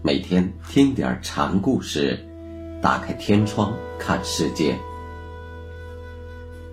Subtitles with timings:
[0.00, 2.24] 每天听点禅故事，
[2.80, 4.78] 打开天窗看世界。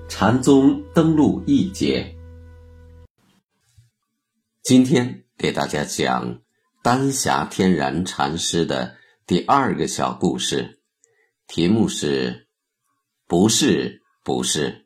[0.07, 2.15] 禅宗登陆一节，
[4.61, 6.39] 今天给大家讲
[6.83, 8.95] 丹霞天然禅师的
[9.25, 10.79] 第二个小故事，
[11.47, 12.47] 题目是
[13.27, 14.84] “不是不是”。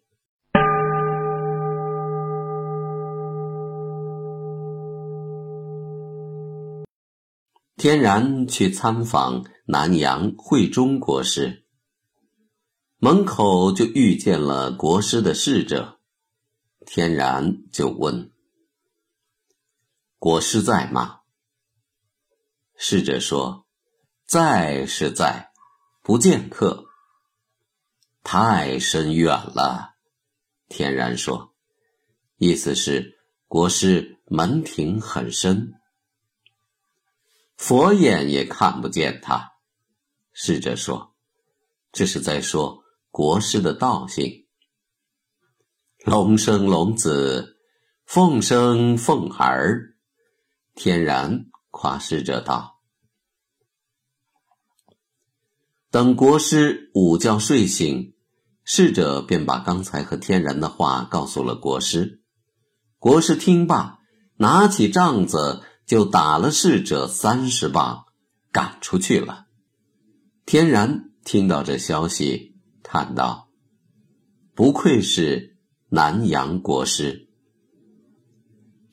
[7.79, 11.63] 天然去参访南阳慧中国师，
[12.97, 16.01] 门口就遇见了国师的侍者。
[16.85, 18.33] 天然就问
[20.19, 21.21] ：“国师在吗？”
[22.75, 23.65] 侍者说
[24.27, 25.53] ：“在是在，
[26.03, 26.83] 不见客。”
[28.23, 29.95] 太深远了，
[30.67, 31.55] 天然说，
[32.35, 33.17] 意思是
[33.47, 35.78] 国师门庭很深。
[37.59, 39.51] 佛眼也看不见他，
[40.31, 41.13] 侍者说
[41.91, 44.47] ：“这是在说国师的道性。
[46.05, 47.57] 龙生龙子，
[48.05, 49.97] 凤生凤儿。”
[50.73, 52.79] 天然夸侍者道
[55.91, 58.15] ：“等国师午觉睡醒，
[58.63, 62.23] 侍者便把刚才和天然的话告诉了国师。
[62.99, 63.99] 国师听罢，
[64.37, 68.05] 拿起杖子。”就打了侍者三十棒，
[68.51, 69.47] 赶出去了。
[70.45, 73.49] 天然听到这消息，叹道
[74.53, 75.57] ：“不愧是
[75.89, 77.27] 南阳国师。”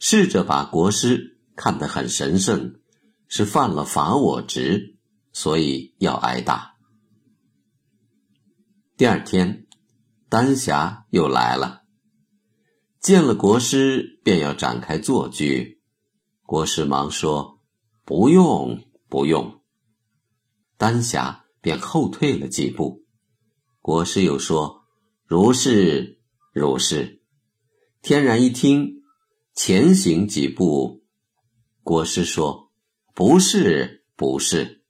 [0.00, 2.76] 侍者把国师看得很神圣，
[3.28, 4.96] 是犯了法我职，
[5.34, 6.76] 所以要挨打。
[8.96, 9.66] 第二天，
[10.30, 11.82] 丹霞又来了，
[13.02, 15.75] 见了国师，便要展开坐具。
[16.46, 17.58] 国师忙说
[18.06, 19.60] ：“不用，不用。”
[20.78, 23.04] 丹霞便后退了几步。
[23.80, 24.84] 国师又说
[25.26, 26.20] ：“如是，
[26.52, 27.20] 如是。”
[28.00, 29.02] 天然一听，
[29.54, 31.04] 前行几步。
[31.82, 32.70] 国师说
[33.12, 34.84] ：“不是，不是。”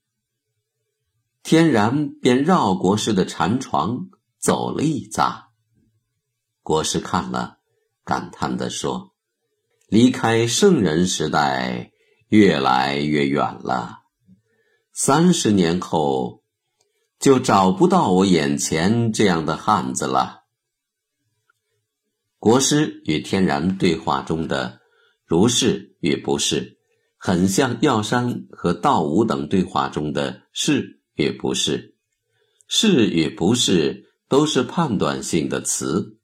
[1.43, 5.45] 天然便绕国师的禅床走了一匝。
[6.63, 7.61] 国师看了，
[8.05, 9.16] 感叹地说。
[9.89, 11.93] 离开圣人时代，
[12.29, 14.01] 越来越远了。
[14.93, 16.43] 三十年后，
[17.21, 20.41] 就找不到我眼前这样的汉子了。
[22.41, 24.81] 国师与天然对话中的
[25.25, 26.79] “如是”与“不是”，
[27.17, 31.95] 很像药山和道武等对话中的“是”与“不是”。
[32.67, 36.19] “是”与“不是”都是判断性的词，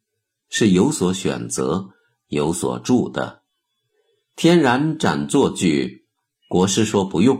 [0.48, 1.90] 是有所选择、
[2.26, 3.41] 有所住的。
[4.34, 6.06] 天然展坐句，
[6.48, 7.36] 国师说不用；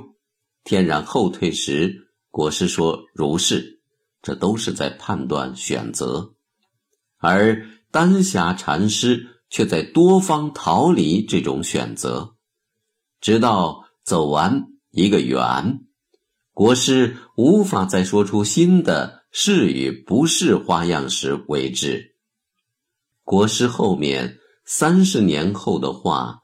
[0.63, 3.81] 天然后退时，国师说如是。
[4.23, 6.35] 这都是在判断选择，
[7.19, 12.37] 而丹霞禅师却在多方逃离这种选择，
[13.21, 15.81] 直到走完一个圆，
[16.53, 22.15] 国师无法再说出新的是与不是花样时为止。
[23.25, 26.42] 国师后面三十年后的话。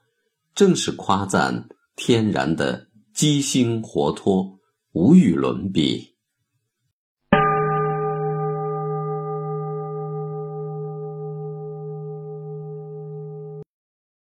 [0.59, 4.59] 正是夸赞天然的机心活脱，
[4.91, 6.17] 无与伦比。